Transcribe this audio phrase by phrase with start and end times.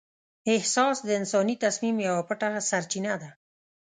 [0.53, 3.29] احساس د انساني تصمیم یوه پټه سرچینه ده.